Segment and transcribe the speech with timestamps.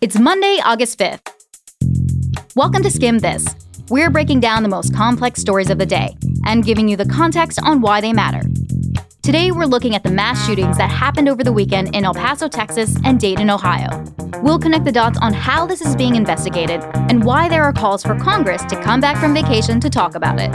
[0.00, 1.20] It's Monday, August 5th.
[2.56, 3.44] Welcome to Skimm This.
[3.90, 7.58] We're breaking down the most complex stories of the day and giving you the context
[7.62, 8.40] on why they matter.
[9.22, 12.48] Today, we're looking at the mass shootings that happened over the weekend in El Paso,
[12.48, 14.02] Texas, and Dayton, Ohio.
[14.42, 18.02] We'll connect the dots on how this is being investigated and why there are calls
[18.02, 20.50] for Congress to come back from vacation to talk about it.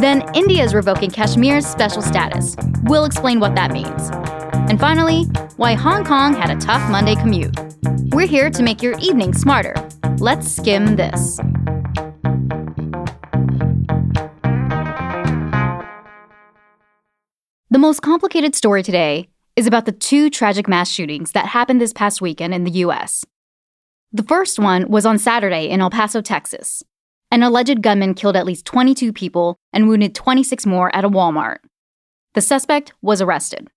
[0.00, 2.54] Then, India is revoking Kashmir's special status.
[2.84, 4.37] We'll explain what that means.
[4.68, 5.24] And finally,
[5.56, 7.56] why Hong Kong had a tough Monday commute.
[8.12, 9.74] We're here to make your evening smarter.
[10.18, 11.38] Let's skim this.
[17.70, 21.94] The most complicated story today is about the two tragic mass shootings that happened this
[21.94, 23.24] past weekend in the US.
[24.12, 26.82] The first one was on Saturday in El Paso, Texas.
[27.30, 31.58] An alleged gunman killed at least 22 people and wounded 26 more at a Walmart.
[32.34, 33.68] The suspect was arrested.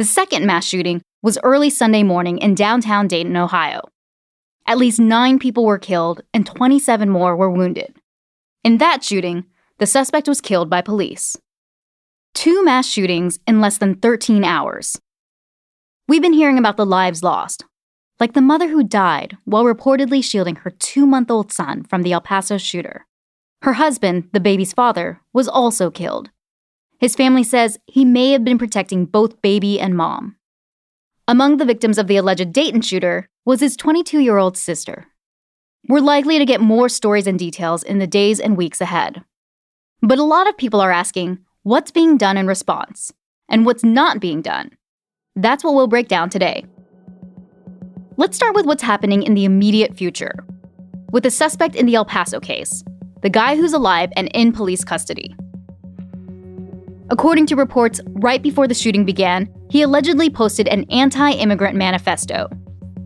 [0.00, 3.82] The second mass shooting was early Sunday morning in downtown Dayton, Ohio.
[4.66, 7.94] At least nine people were killed and 27 more were wounded.
[8.64, 9.44] In that shooting,
[9.76, 11.36] the suspect was killed by police.
[12.32, 14.98] Two mass shootings in less than 13 hours.
[16.08, 17.66] We've been hearing about the lives lost,
[18.18, 22.12] like the mother who died while reportedly shielding her two month old son from the
[22.12, 23.06] El Paso shooter.
[23.60, 26.30] Her husband, the baby's father, was also killed.
[27.00, 30.36] His family says he may have been protecting both baby and mom.
[31.26, 35.06] Among the victims of the alleged Dayton shooter was his 22 year old sister.
[35.88, 39.24] We're likely to get more stories and details in the days and weeks ahead.
[40.02, 43.14] But a lot of people are asking what's being done in response
[43.48, 44.70] and what's not being done.
[45.36, 46.66] That's what we'll break down today.
[48.18, 50.34] Let's start with what's happening in the immediate future.
[51.12, 52.84] With the suspect in the El Paso case,
[53.22, 55.34] the guy who's alive and in police custody.
[57.10, 62.48] According to reports, right before the shooting began, he allegedly posted an anti immigrant manifesto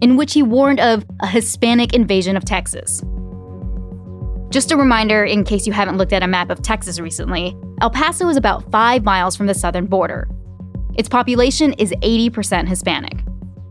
[0.02, 3.00] in which he warned of a Hispanic invasion of Texas.
[4.50, 7.88] Just a reminder, in case you haven't looked at a map of Texas recently, El
[7.88, 10.28] Paso is about five miles from the southern border.
[10.96, 13.24] Its population is 80% Hispanic,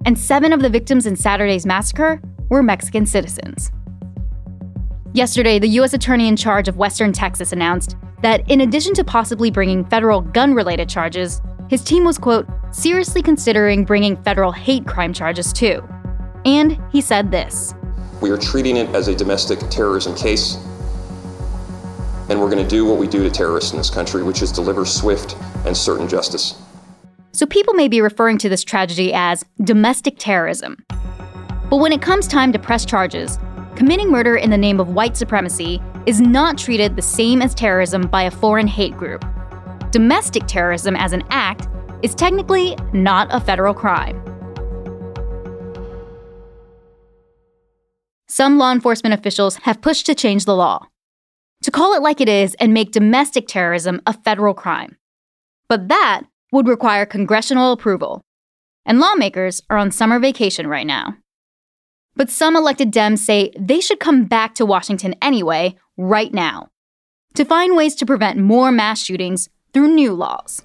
[0.06, 3.72] and seven of the victims in Saturday's massacre were Mexican citizens.
[5.16, 5.94] Yesterday, the U.S.
[5.94, 10.56] Attorney in charge of Western Texas announced that in addition to possibly bringing federal gun
[10.56, 15.88] related charges, his team was, quote, seriously considering bringing federal hate crime charges too.
[16.46, 17.76] And he said this
[18.22, 20.56] We are treating it as a domestic terrorism case,
[22.28, 24.52] and we're going to do what we do to terrorists in this country, which is
[24.52, 25.38] deliver swift
[25.68, 26.60] and certain justice.
[27.34, 30.84] So people may be referring to this tragedy as domestic terrorism.
[31.70, 33.38] But when it comes time to press charges,
[33.76, 38.08] committing murder in the name of white supremacy is not treated the same as terrorism
[38.08, 39.26] by a foreign hate group.
[39.92, 41.68] Domestic terrorism as an act
[42.02, 44.22] is technically not a federal crime.
[48.28, 50.88] Some law enforcement officials have pushed to change the law,
[51.62, 54.98] to call it like it is and make domestic terrorism a federal crime.
[55.70, 58.22] But that would require congressional approval,
[58.86, 61.16] and lawmakers are on summer vacation right now.
[62.16, 66.70] But some elected Dems say they should come back to Washington anyway, right now,
[67.34, 70.62] to find ways to prevent more mass shootings through new laws.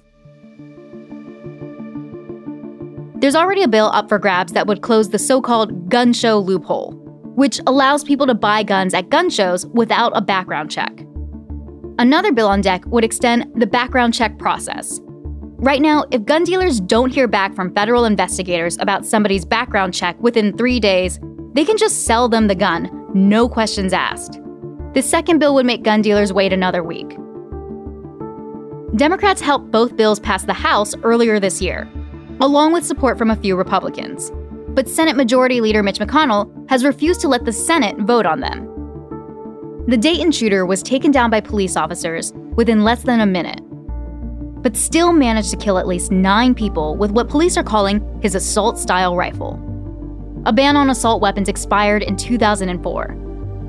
[3.15, 6.37] There's already a bill up for grabs that would close the so called gun show
[6.39, 6.93] loophole,
[7.35, 11.05] which allows people to buy guns at gun shows without a background check.
[11.97, 15.01] Another bill on deck would extend the background check process.
[15.57, 20.17] Right now, if gun dealers don't hear back from federal investigators about somebody's background check
[20.21, 21.19] within three days,
[21.53, 24.39] they can just sell them the gun, no questions asked.
[24.93, 27.17] The second bill would make gun dealers wait another week.
[28.95, 31.87] Democrats helped both bills pass the House earlier this year,
[32.41, 34.31] along with support from a few Republicans.
[34.69, 38.65] But Senate Majority Leader Mitch McConnell has refused to let the Senate vote on them.
[39.87, 43.61] The Dayton shooter was taken down by police officers within less than a minute,
[44.61, 48.35] but still managed to kill at least nine people with what police are calling his
[48.35, 49.68] assault style rifle.
[50.45, 53.17] A ban on assault weapons expired in 2004.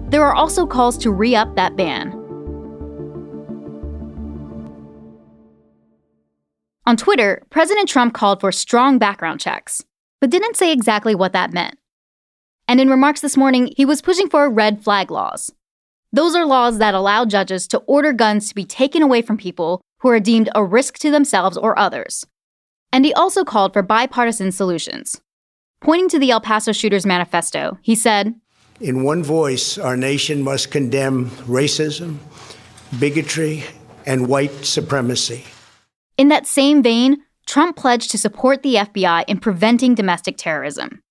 [0.08, 2.12] There are also calls to re up that ban.
[6.86, 9.84] On Twitter, President Trump called for strong background checks,
[10.20, 11.76] but didn't say exactly what that meant.
[12.68, 15.52] And in remarks this morning, he was pushing for red flag laws.
[16.12, 19.80] Those are laws that allow judges to order guns to be taken away from people
[20.00, 22.24] who are deemed a risk to themselves or others.
[22.92, 25.20] And he also called for bipartisan solutions.
[25.80, 28.34] Pointing to the El Paso Shooters Manifesto, he said,
[28.80, 32.18] In one voice, our nation must condemn racism,
[32.98, 33.64] bigotry,
[34.04, 35.44] and white supremacy.
[36.18, 41.02] In that same vein, Trump pledged to support the FBI in preventing domestic terrorism.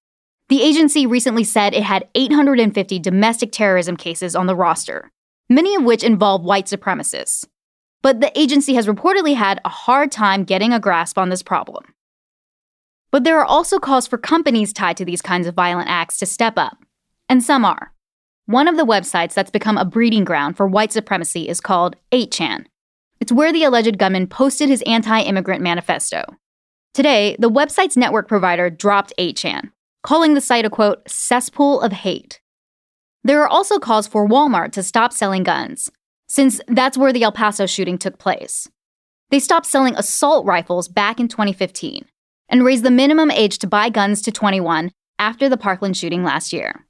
[0.50, 5.12] The agency recently said it had 850 domestic terrorism cases on the roster,
[5.50, 7.44] many of which involve white supremacists.
[8.04, 11.86] But the agency has reportedly had a hard time getting a grasp on this problem.
[13.12, 16.26] But there are also calls for companies tied to these kinds of violent acts to
[16.26, 16.78] step up,
[17.28, 17.94] and some are.
[18.46, 22.66] One of the websites that's become a breeding ground for white supremacy is called 8chan.
[23.20, 26.24] It's where the alleged gunman posted his anti immigrant manifesto.
[26.94, 29.72] Today, the website's network provider dropped 8chan,
[30.04, 32.42] calling the site a quote, cesspool of hate.
[33.24, 35.92] There are also calls for Walmart to stop selling guns,
[36.28, 38.68] since that's where the El Paso shooting took place.
[39.30, 42.06] They stopped selling assault rifles back in 2015
[42.50, 46.52] and raised the minimum age to buy guns to 21 after the Parkland shooting last
[46.52, 46.86] year.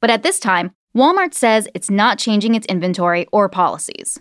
[0.00, 4.20] But at this time, Walmart says it's not changing its inventory or policies.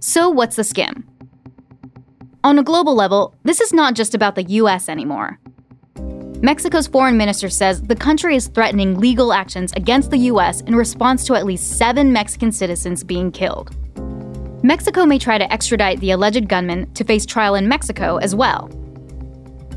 [0.00, 1.06] So, what's the skim?
[2.44, 5.38] On a global level, this is not just about the US anymore.
[6.40, 11.24] Mexico's foreign minister says the country is threatening legal actions against the US in response
[11.26, 13.76] to at least seven Mexican citizens being killed.
[14.62, 18.68] Mexico may try to extradite the alleged gunman to face trial in Mexico as well.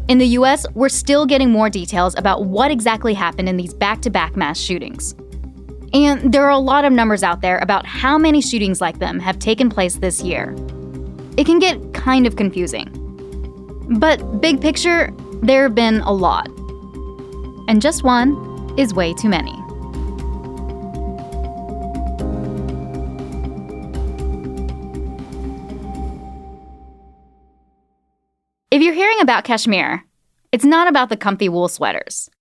[0.07, 4.01] In the US, we're still getting more details about what exactly happened in these back
[4.01, 5.13] to back mass shootings.
[5.93, 9.19] And there are a lot of numbers out there about how many shootings like them
[9.19, 10.55] have taken place this year.
[11.37, 12.89] It can get kind of confusing.
[13.99, 15.13] But big picture,
[15.43, 16.47] there have been a lot.
[17.67, 19.60] And just one is way too many.
[28.81, 30.05] If you're hearing about Kashmir,
[30.51, 32.31] it's not about the comfy wool sweaters.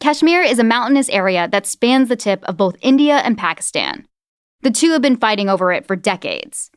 [0.00, 4.04] Kashmir is a mountainous area that spans the tip of both India and Pakistan.
[4.62, 6.72] The two have been fighting over it for decades.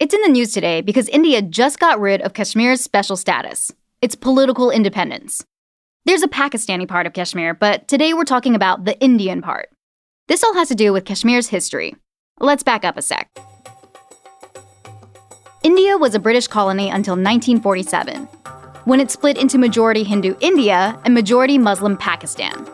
[0.00, 4.16] It's in the news today because India just got rid of Kashmir's special status its
[4.16, 5.44] political independence.
[6.04, 9.68] There's a Pakistani part of Kashmir, but today we're talking about the Indian part.
[10.26, 11.94] This all has to do with Kashmir's history.
[12.40, 13.30] Let's back up a sec.
[15.62, 18.24] India was a British colony until 1947,
[18.84, 22.68] when it split into majority Hindu India and majority Muslim Pakistan.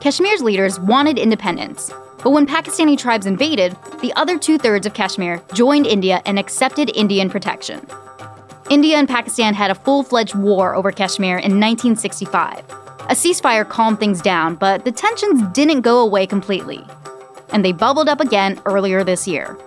[0.00, 1.92] Kashmir's leaders wanted independence,
[2.24, 6.90] but when Pakistani tribes invaded, the other two thirds of Kashmir joined India and accepted
[6.96, 7.86] Indian protection.
[8.70, 12.60] India and Pakistan had a full fledged war over Kashmir in 1965.
[13.10, 16.82] A ceasefire calmed things down, but the tensions didn't go away completely.
[17.50, 19.58] And they bubbled up again earlier this year.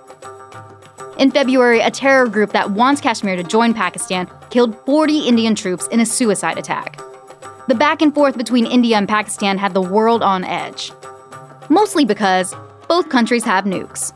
[1.19, 5.85] In February, a terror group that wants Kashmir to join Pakistan killed 40 Indian troops
[5.87, 6.97] in a suicide attack.
[7.67, 10.93] The back and forth between India and Pakistan had the world on edge.
[11.67, 12.55] Mostly because
[12.87, 14.13] both countries have nukes.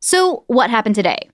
[0.00, 1.30] So, what happened today?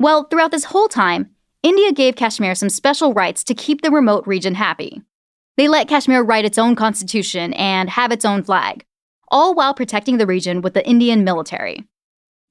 [0.00, 1.30] Well, throughout this whole time,
[1.62, 5.00] India gave Kashmir some special rights to keep the remote region happy.
[5.56, 8.84] They let Kashmir write its own constitution and have its own flag,
[9.30, 11.84] all while protecting the region with the Indian military.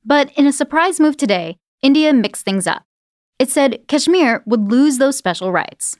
[0.05, 2.83] But in a surprise move today, India mixed things up.
[3.39, 5.97] It said Kashmir would lose those special rights.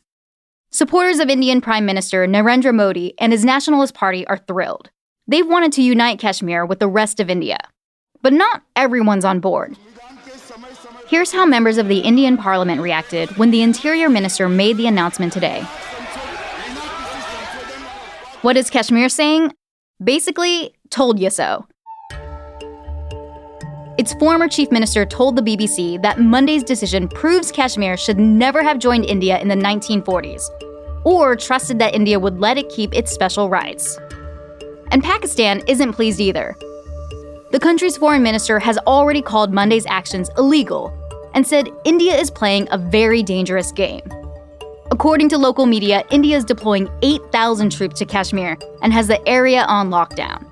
[0.72, 4.90] Supporters of Indian Prime Minister Narendra Modi and his Nationalist Party are thrilled.
[5.28, 7.58] They've wanted to unite Kashmir with the rest of India.
[8.22, 9.78] But not everyone's on board.
[11.08, 15.32] Here's how members of the Indian parliament reacted when the interior minister made the announcement
[15.32, 15.62] today.
[18.42, 19.54] What is Kashmir saying?
[20.04, 21.66] Basically, told you so.
[23.98, 28.78] Its former chief minister told the BBC that Monday's decision proves Kashmir should never have
[28.78, 30.44] joined India in the 1940s,
[31.04, 33.98] or trusted that India would let it keep its special rights.
[34.92, 36.56] And Pakistan isn't pleased either.
[37.52, 40.94] The country's foreign minister has already called Monday's actions illegal
[41.34, 44.04] and said India is playing a very dangerous game.
[44.90, 49.64] According to local media, India is deploying 8,000 troops to Kashmir and has the area
[49.64, 50.46] on lockdown.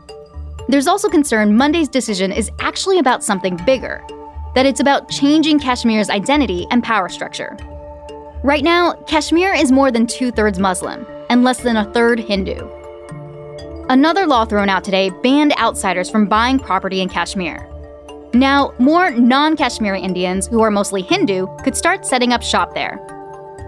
[0.68, 4.06] There's also concern Monday's decision is actually about something bigger
[4.54, 7.58] that it's about changing Kashmir's identity and power structure.
[8.44, 12.70] Right now, Kashmir is more than two thirds Muslim and less than a third Hindu.
[13.90, 17.70] Another law thrown out today banned outsiders from buying property in Kashmir.
[18.34, 23.15] Now, more non Kashmiri Indians, who are mostly Hindu, could start setting up shop there.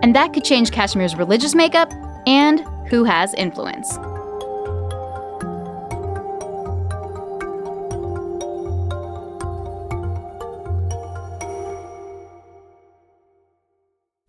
[0.01, 1.91] And that could change Kashmir's religious makeup
[2.25, 3.97] and who has influence.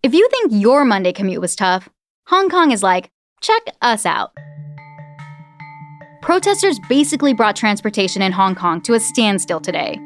[0.01, 1.89] If you think your Monday commute was tough,
[2.27, 3.09] Hong Kong is like,
[3.41, 4.31] check us out
[6.29, 9.99] protesters basically brought transportation in Hong Kong to a standstill today.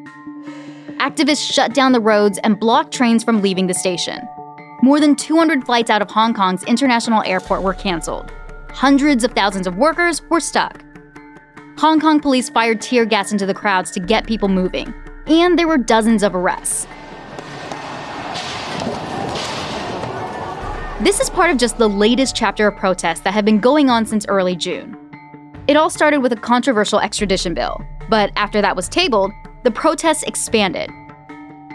[1.00, 4.25] Activists shut down the roads and blocked trains from leaving the station.
[4.84, 8.34] More than 200 flights out of Hong Kong's international airport were canceled.
[8.70, 10.84] Hundreds of thousands of workers were stuck.
[11.78, 14.94] Hong Kong police fired tear gas into the crowds to get people moving,
[15.25, 16.86] and there were dozens of arrests.
[21.00, 24.06] This is part of just the latest chapter of protests that have been going on
[24.06, 24.98] since early June.
[25.68, 29.32] It all started with a controversial extradition bill, but after that was tabled,
[29.63, 30.90] the protests expanded.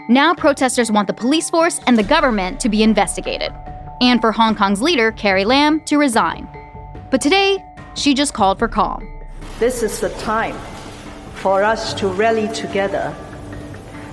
[0.09, 3.53] Now protesters want the police force and the government to be investigated,
[4.01, 6.49] and for Hong Kong's leader, Carrie Lam, to resign.
[7.11, 7.63] But today,
[7.93, 9.07] she just called for calm.
[9.59, 10.57] This is the time
[11.35, 13.15] for us to rally together,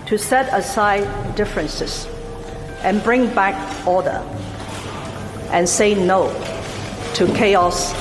[0.05, 2.07] to set aside differences,
[2.83, 4.23] and bring back order,
[5.49, 6.29] and say no
[7.15, 7.95] to chaos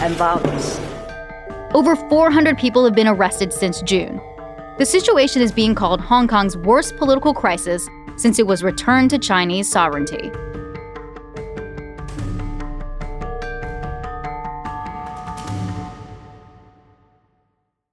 [0.00, 0.80] and violence.
[1.72, 4.20] Over 400 people have been arrested since June.
[4.78, 9.18] The situation is being called Hong Kong's worst political crisis since it was returned to
[9.18, 10.30] Chinese sovereignty.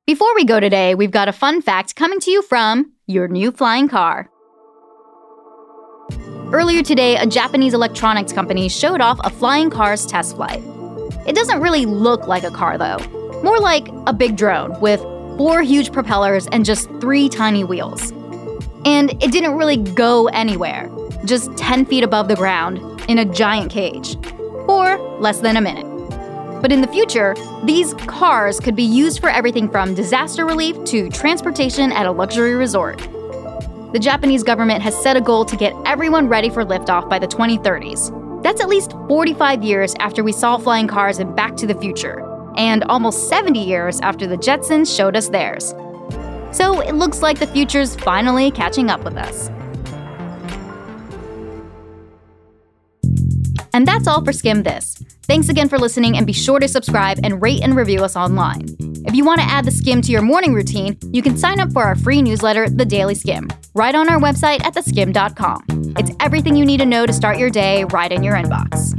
[0.06, 3.52] Before we go today, we've got a fun fact coming to you from your new
[3.52, 4.30] flying car.
[6.54, 10.62] Earlier today, a Japanese electronics company showed off a flying car's test flight.
[11.26, 13.00] It doesn't really look like a car, though,
[13.42, 15.02] more like a big drone with
[15.38, 18.12] four huge propellers and just three tiny wheels.
[18.86, 20.90] And it didn't really go anywhere,
[21.26, 24.16] just 10 feet above the ground in a giant cage,
[24.66, 25.86] for less than a minute.
[26.62, 31.10] But in the future, these cars could be used for everything from disaster relief to
[31.10, 32.98] transportation at a luxury resort.
[33.92, 37.28] The Japanese government has set a goal to get everyone ready for liftoff by the
[37.28, 38.44] 2030s.
[38.44, 42.22] That's at least 45 years after we saw flying cars in Back to the Future,
[42.58, 45.74] and almost 70 years after the Jetsons showed us theirs.
[46.52, 49.50] So it looks like the future's finally catching up with us.
[53.74, 54.96] And that's all for Skimm This.
[55.24, 58.76] Thanks again for listening, and be sure to subscribe and rate and review us online.
[59.06, 61.74] If you want to add the skim to your morning routine, you can sign up
[61.74, 65.66] for our free newsletter, The Daily Skimm, right on our website at theskimm.com.
[65.98, 68.94] It's everything you need to know to start your day right in your inbox.